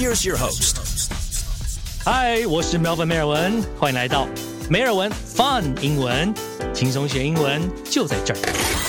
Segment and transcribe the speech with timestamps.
[0.00, 0.78] Here's your host.
[2.06, 4.26] 嗨，我是 Melvin 梅尔文，欢迎来到
[4.70, 6.32] 梅尔文 Fun 英文，
[6.72, 8.79] 轻松学英文就在这儿。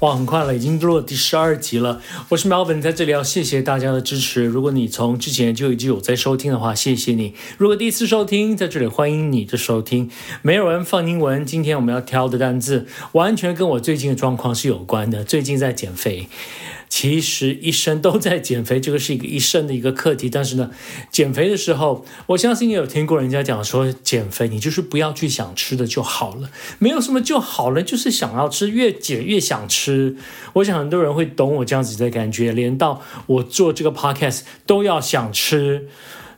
[0.00, 2.00] 哇，很快了，已经录了第十二集了。
[2.30, 4.46] 我是 Melvin，在这里要谢谢大家的支持。
[4.46, 7.34] 如果你从之前就已经有在收听的话，谢谢你。
[7.58, 10.10] 如果第一次收听，在这里欢迎你的收听。
[10.40, 15.22] 没有人放英文，今天我们要挑的单字完全跟我最近的状况是有关的。
[15.22, 16.28] 最近在减肥。
[16.88, 20.28] 其实一生都在减肥，这个是一个一生的一个课题。
[20.28, 20.72] 但是呢，
[21.12, 29.89] 减肥的时候，我相信你有听过人家讲说，减肥你就是不要去想吃的就好了，没有什么就好了，就是想要吃，越减越想吃。
[29.90, 30.16] 吃
[30.54, 35.88] 我想很多人会懂我这样子的感觉，连到我做这个 podcast 都要想吃。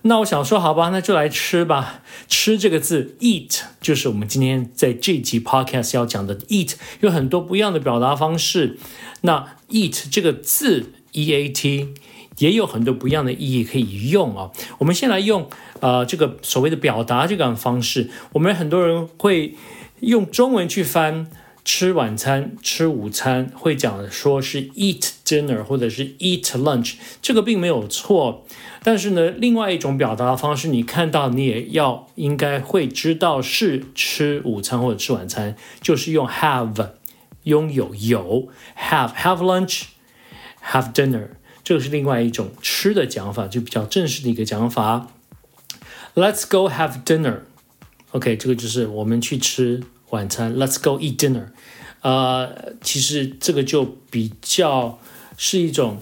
[0.04, 2.02] 那我想说，好吧，那就来吃吧。
[2.26, 8.78] 吃这个字，eat，就是我们今天在这集 podcast 要讲的 eat，有很多不一样的表达方式。
[9.20, 11.94] 那 eat 这个字，e a t，
[12.38, 14.50] 也有很多不一样的意义可以用啊。
[14.78, 18.10] 我们先来用呃这个所谓的表达这个方式。
[18.32, 19.54] 我们很多人会
[20.00, 21.28] 用中文去翻
[21.64, 28.44] 吃晚餐、吃午餐，会讲说是 eat dinner 或者是 eat lunch，这个并没有错。
[28.82, 36.90] 但是呢，另外一种表达方式，你看到你也要应该会知道是吃午餐或者吃晚餐，就是用 have。
[37.44, 39.86] 拥有有 have have lunch
[40.70, 41.30] have dinner，
[41.64, 45.08] 这个是另外一种吃的讲法，就比较正式的一个讲法。
[46.14, 47.40] Let's go have dinner。
[48.12, 50.56] OK，这个就是我们去吃晚餐。
[50.56, 51.48] Let's go eat dinner。
[52.00, 54.98] 呃，其实这个就比较
[55.36, 55.98] 是一种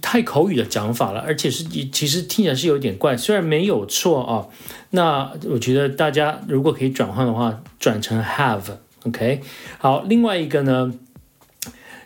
[0.00, 4.46] 太口语的讲法了，而且是其实听起来是有点怪，虽然没有错啊。
[4.90, 8.76] 那我觉得大家如果可以转换的话，转成 have。
[9.04, 9.40] OK，
[9.78, 10.92] 好，另外一个呢，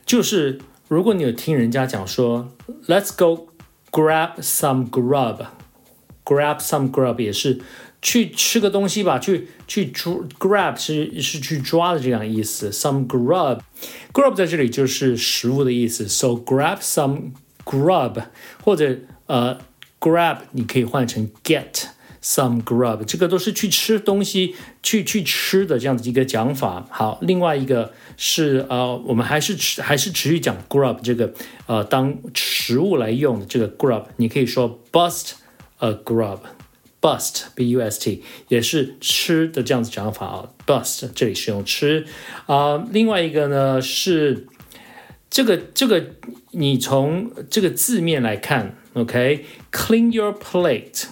[0.05, 2.51] 就是如果你有听人家讲说
[2.87, 3.49] ，Let's go
[3.91, 7.61] grab some grub，grab some grub 也是
[8.03, 12.71] 去吃个东西吧，去去抓 grab 是是去抓的这样意思。
[12.71, 17.33] Some grub，grub 在这里就是食物的意思，So grab some
[17.65, 18.25] grub，
[18.63, 19.59] 或者呃
[19.99, 21.89] grab 你可以换成 get。
[22.23, 26.87] Some grub，这个都是去吃东西、去去吃的这样的一个讲法。
[26.91, 31.33] 好，另外一个是呃，我们还是持还是持续讲 grub 这个
[31.65, 35.31] 呃当食物来用的这个 grub，你可以说 bust
[35.79, 36.41] a grub
[37.01, 40.49] Bust, b u s t，也是吃的这样子讲法啊。
[40.67, 42.07] bust 这里是用吃
[42.47, 42.87] 啊。
[42.91, 44.47] 另外一个呢是
[45.31, 46.05] 这个这个
[46.51, 51.05] 你从这个字面来看，OK，clean your plate。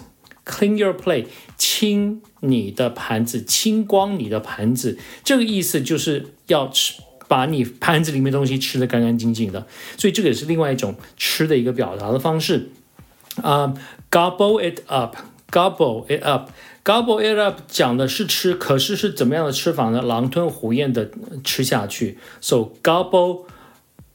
[0.45, 1.27] Clean your plate，
[1.59, 4.97] 清你的盘子，清光你的盘子。
[5.23, 9.67] 这个意思就是要吃，把你盘子里面东西吃的干干净净的。
[9.95, 12.71] 所以这个也是另外一种吃的一个表达的方式。
[13.43, 13.75] 啊
[14.09, 15.17] ，gobble it up
[15.50, 20.02] up，gobble it up，gobble it up 讲的是吃，可是是怎么样的吃法呢？
[20.02, 21.10] 狼吞虎咽的
[21.42, 22.18] 吃下去。
[22.40, 23.44] So gobble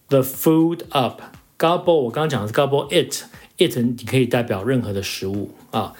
[0.07, 5.94] the food up，gobble 我刚刚讲的是 gobble it，it 你可以代表任何的食物啊。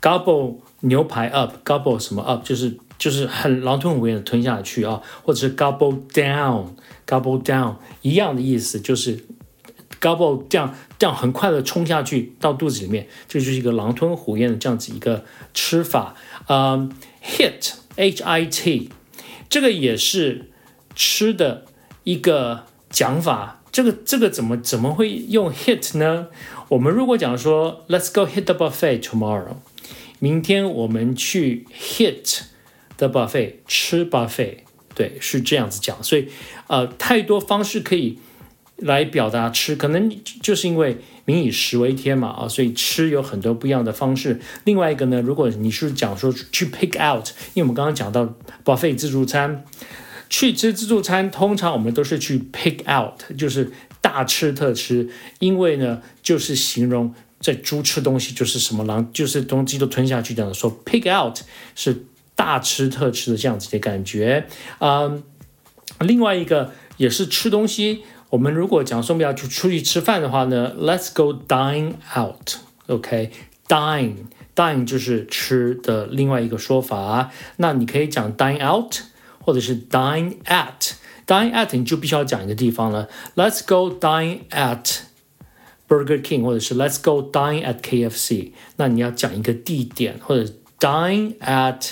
[0.00, 9.24] Gobble 牛排 up，gobble 什么 up 就是就是很狼吞虎咽的吞下去啊，或者是 gobble down，gobble down 一样的意思，就是
[10.01, 15.23] gobble 这样这样很快的冲下去到肚子里面，这就是一个狼吞虎咽的这样子一个
[15.53, 16.15] 吃法。
[16.47, 16.91] 嗯
[17.23, 18.89] ，hit h i t
[19.47, 20.49] 这个也是
[20.95, 21.65] 吃的
[22.03, 26.27] 一个讲法，这个这个怎么怎么会用 hit 呢？
[26.69, 29.57] 我们如果讲说 Let's go hit the buffet tomorrow。
[30.19, 32.41] 明天我们去 hit
[32.97, 34.57] the buffet 吃 buffet，
[34.93, 36.01] 对，是这样子讲。
[36.03, 36.27] 所以，
[36.67, 38.19] 呃，太多方式可以
[38.81, 40.11] 来表达吃，可能
[40.41, 44.39] 就是因为民以食为天嘛，啊，所以吃有很多不一样的方式。
[44.65, 48.35] 另外一个呢，如果你是讲说去 pick out，因为我们刚刚讲到
[48.65, 49.63] buffet 自助餐，
[50.29, 57.13] 去吃自助餐，通常我们都是去 pick out，就是大吃特吃，因为呢，就是形容。
[57.41, 61.39] 在猪吃东西就是什么狼，就是东西都吞下去这样说 pick out
[61.73, 62.05] 是
[62.35, 64.45] 大吃特吃的这样子的感觉
[64.77, 65.11] 啊。
[66.01, 77.29] 另外一个也是吃东西，我们如果讲说我们要去出去吃饭的话呢，let's go dine out，OK，dine，dine 就是吃的另外一个说法。
[77.57, 78.95] 那你可以讲 dine out，
[79.39, 85.01] 或者是 dine at，dine at 你就必须要讲一个地方了，let's go dine at。
[85.87, 90.49] Burger King，或者是 Let's go dine at KFC，那你要讲一个地点，或者
[90.79, 91.91] dine at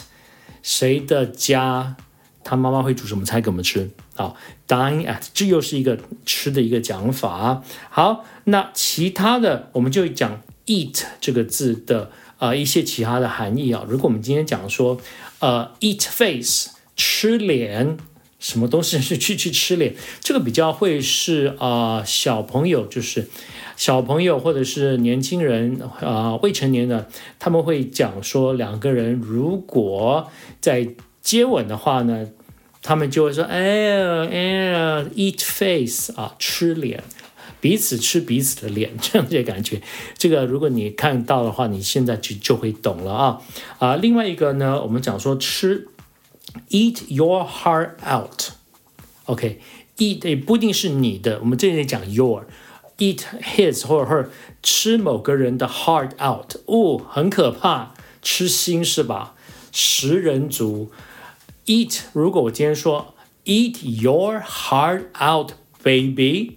[0.63, 1.97] 谁的家，
[2.41, 4.35] 他妈妈会煮什么菜给我们吃啊
[4.67, 7.63] ？dine at 这又是一个吃的一个讲法。
[7.89, 13.85] 好，那其他的我们就讲 eat 这个字的呃一些其他的含义啊。
[13.87, 14.99] 如果我们今天讲说
[15.39, 17.97] 呃 eat face 吃脸。
[18.39, 19.93] 什么东西是去去吃脸？
[20.23, 23.27] 这个比较会是啊，小朋友就是
[23.75, 30.31] 小朋友或者是年轻人啊，未成年的，他们会讲说两个人如果
[30.61, 30.87] 在
[31.21, 32.29] 接吻的话呢，
[32.81, 37.03] 他们就会说哎呀哎呀，eat face 啊，吃脸，
[37.59, 39.81] 彼此吃彼此的脸， 这样的感觉。
[40.17, 43.41] 这个如果你看到的话，你现在就就会懂了啊
[43.79, 43.95] 啊。
[43.95, 45.87] 另外一个呢，我们讲说吃。
[46.71, 48.53] Eat your heart out.
[49.25, 52.47] OK，eat 也不一定是你的，我们这里讲 your。
[52.97, 54.29] Eat his 或者 her，
[54.63, 57.93] 吃某个人的 heart out，哦，很可怕，
[58.23, 59.35] 吃心是吧？
[59.71, 60.91] 食人族。
[61.69, 63.13] Eat，如果我今天说
[63.45, 65.51] Eat your heart out,
[65.83, 66.53] baby，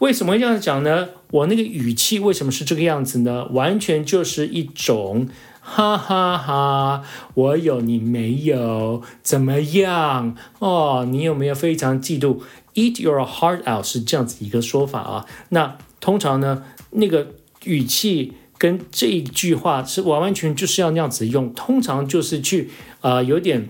[0.00, 1.10] 为什么这样讲呢？
[1.30, 3.44] 我那个语气为什么是这个样子呢？
[3.52, 5.28] 完全就是一种。
[5.60, 7.04] 哈哈哈，
[7.34, 9.04] 我有你没有？
[9.22, 10.36] 怎么样？
[10.58, 12.40] 哦，你有没有非常嫉妒
[12.74, 15.26] ？Eat your heart out 是这样子一个说法啊。
[15.50, 21.54] 那通常呢，那个语气跟这一句话是完完全就是要那样子用。
[21.54, 22.70] 通常就是去
[23.00, 23.68] 啊，有点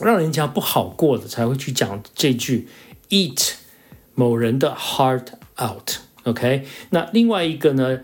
[0.00, 2.68] 让人家不好过的才会去讲这句
[3.10, 3.54] Eat
[4.14, 5.26] 某人的 heart
[5.60, 5.96] out。
[6.24, 8.00] OK，那另外一个呢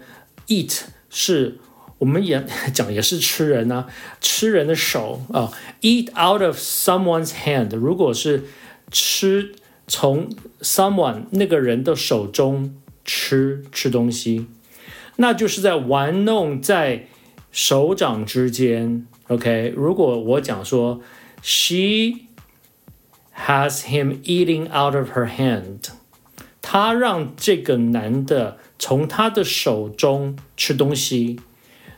[0.47, 0.81] ，Eat
[1.11, 1.59] 是。
[1.99, 3.87] 我们也讲也是吃人呐，
[4.21, 5.51] 吃人的手啊
[5.81, 7.75] ，eat out of someone's hand。
[7.75, 8.45] 如果是
[8.93, 9.57] 吃
[9.89, 10.31] 从
[10.61, 14.47] someone 那个人的手中吃吃东西，
[15.17, 17.09] 那就是在玩弄在
[17.51, 19.05] 手掌之间。
[19.27, 21.01] OK，如果我讲说
[21.43, 22.27] she
[23.47, 25.91] has him eating out of her hand，
[26.61, 31.41] 他让这个男的从他的手中吃东西。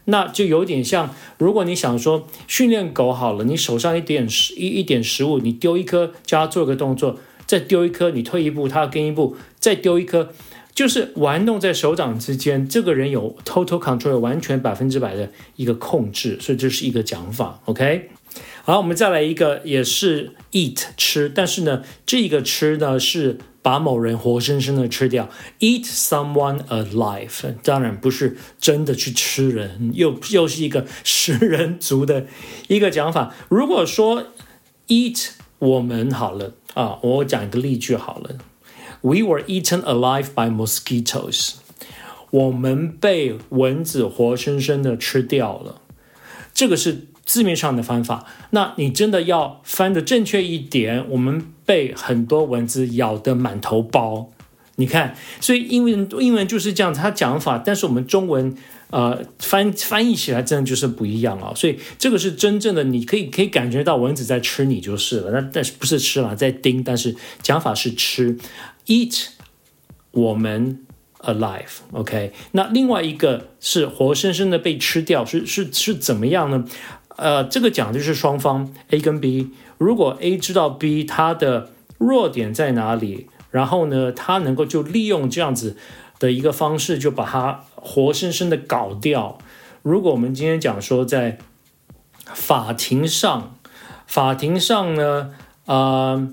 [0.07, 10.33] 那就有点像，如果你想说训练狗好了，你手上一点食一一点食物，你丢一颗，叫它做个动作，再丢一颗，你退一步，它跟一步，再丢一颗，
[10.75, 12.67] 就是玩弄在手掌之间。
[12.67, 17.61] 这个人有 total control，完全百分之百的一个控制，所以这是一个讲法。
[17.67, 18.11] OK，
[18.63, 23.39] 好，我们再来一个，也是 eat 吃，但是呢，这个吃呢是。
[23.63, 25.29] 把某人活生生的吃掉
[25.59, 32.25] ，eat someone alive，当然不是真的去吃人，又又是一个食人族的
[32.69, 33.35] 一个讲法。
[33.51, 34.29] 如果说
[34.89, 38.39] eat 我们好了啊，我讲一个例句好了
[39.03, 41.57] ，We were eaten alive by mosquitoes，
[42.31, 45.83] 我们被蚊子活生生的吃掉了，
[46.55, 47.09] 这个是。
[47.31, 54.31] 字面上的翻法，那你真的要翻的正确一点，我们被很多蚊子咬得满头包。
[54.75, 58.57] 你看，所以英文英文就是这样，它讲法，但是我们中文
[58.91, 61.53] 呃翻翻译起来真的就是不一样啊。
[61.55, 65.31] 所以这个是真正的，你可以可以感觉到蚊子在吃你就是了。
[65.31, 68.37] 那但是不是吃了，在叮，但是讲法是吃
[68.87, 69.29] ，eat
[70.11, 70.85] 我们
[71.21, 72.33] alive，OK。
[72.53, 76.65] 那另外一个是活生生的被吃掉，是是是怎么样呢？
[77.21, 85.77] 呃，这个讲的就是双方 A 跟 B，如果 A 知道 B 他的弱点在哪里，然后呢，他能够就利用这样子
[86.19, 89.37] 的一个方式，就把他活生生的搞掉。
[89.83, 91.39] 如果我们今天讲说在
[92.25, 93.55] 法庭上，
[94.07, 95.35] 法庭上呢，
[95.67, 96.29] 啊。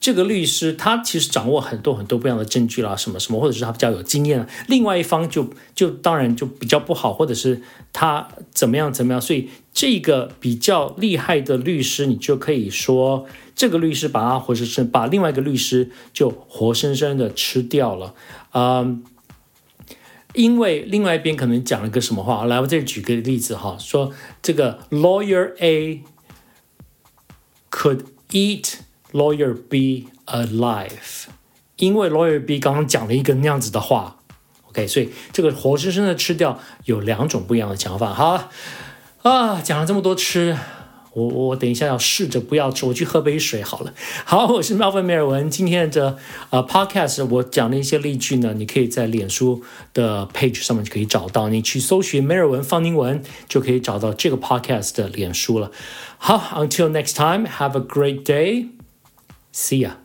[0.00, 4.48] 这个律师他其实掌握很多很多不一样的证据啦，什么什么，或者是他比较有经验。
[4.66, 7.60] 另外一方就就当然就比较不好，或者是
[7.92, 9.20] 他怎么样怎么样。
[9.20, 18.14] 所以这个比较厉害的律师，你就可以说这个律师把他活生生把另外一个律师就活生生的吃掉了。
[18.54, 19.04] 嗯，
[20.32, 26.02] 因为另外一边可能讲了个什么话，来我这里举个例子哈，说这个 lawyer A
[27.70, 28.76] could eat。
[29.12, 31.24] Lawyer B alive，
[31.76, 34.18] 因为 Lawyer B 刚刚讲了一个那样子的话
[34.68, 38.12] ，OK，所以这个活生生的吃掉有两种不一样的讲法。
[38.12, 38.50] 好
[39.22, 40.56] 啊，讲了这么多吃，
[41.12, 43.92] 我我等一下要试着不要吃，我去喝杯水好了。
[44.24, 46.16] 好，我是 Melvin 梅尔文，今天的
[46.48, 49.62] 呃 Podcast 我讲的一些例句呢，你可以在脸书
[49.92, 55.70] 的 page 上面就可以找到，你去搜寻梅尔文方英文就可以找到这个 Podcast 的脸书了。
[56.16, 58.79] 好，Until next time，have a great day。
[59.52, 59.96] See ya.